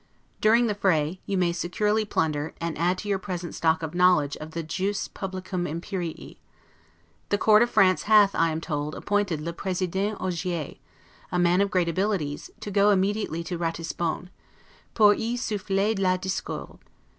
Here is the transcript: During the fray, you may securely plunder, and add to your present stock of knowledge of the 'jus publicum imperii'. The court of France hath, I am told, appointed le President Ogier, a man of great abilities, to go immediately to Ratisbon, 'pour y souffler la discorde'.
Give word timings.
During 0.41 0.65
the 0.65 0.73
fray, 0.73 1.21
you 1.27 1.37
may 1.37 1.51
securely 1.51 2.05
plunder, 2.05 2.55
and 2.59 2.75
add 2.75 2.97
to 2.97 3.07
your 3.07 3.19
present 3.19 3.53
stock 3.53 3.83
of 3.83 3.93
knowledge 3.93 4.35
of 4.37 4.49
the 4.49 4.63
'jus 4.63 5.07
publicum 5.07 5.65
imperii'. 5.69 6.37
The 7.29 7.37
court 7.37 7.61
of 7.61 7.69
France 7.69 8.01
hath, 8.09 8.33
I 8.33 8.49
am 8.49 8.61
told, 8.61 8.95
appointed 8.95 9.41
le 9.41 9.53
President 9.53 10.17
Ogier, 10.19 10.77
a 11.31 11.37
man 11.37 11.61
of 11.61 11.69
great 11.69 11.87
abilities, 11.87 12.49
to 12.61 12.71
go 12.71 12.89
immediately 12.89 13.43
to 13.43 13.59
Ratisbon, 13.59 14.29
'pour 14.95 15.13
y 15.13 15.35
souffler 15.35 15.93
la 15.99 16.17
discorde'. 16.17 16.79